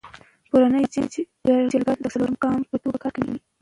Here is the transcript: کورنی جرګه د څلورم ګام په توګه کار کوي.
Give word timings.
کورنی 0.49 0.83
جرګه 1.71 1.93
د 2.03 2.05
څلورم 2.13 2.35
ګام 2.43 2.59
په 2.69 2.75
توګه 2.83 2.97
کار 3.03 3.11
کوي. 3.15 3.37